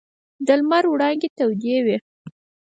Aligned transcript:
د 0.45 0.47
لمر 0.59 0.83
وړانګې 0.91 1.29
تودې 1.37 1.77
وې. 1.85 1.97